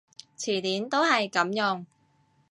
[0.35, 1.85] 詞典都係噉用